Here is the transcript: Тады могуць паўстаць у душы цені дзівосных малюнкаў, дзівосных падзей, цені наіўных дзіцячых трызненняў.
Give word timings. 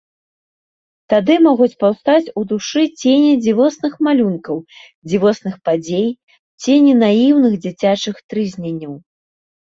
Тады 1.13 1.33
могуць 1.47 1.75
паўстаць 1.83 2.31
у 2.41 2.45
душы 2.51 2.83
цені 3.01 3.31
дзівосных 3.43 3.93
малюнкаў, 4.09 4.57
дзівосных 5.11 5.55
падзей, 5.71 6.09
цені 6.63 6.99
наіўных 7.05 7.53
дзіцячых 7.69 8.15
трызненняў. 8.33 8.93